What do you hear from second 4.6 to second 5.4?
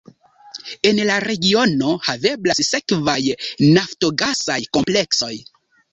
kompleksoj.